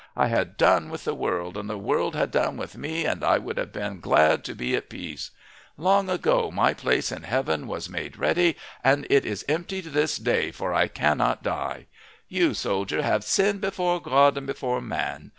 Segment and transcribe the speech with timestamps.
[0.17, 3.37] I had done with the world, and the world had done with me, and I
[3.37, 5.29] would have been glad to be at peace.
[5.77, 10.17] Long ago my place in heaven was made ready, and it is empty to this
[10.17, 11.85] day for I cannot die.
[12.27, 15.29] You, soldier, have sinned before God and before man.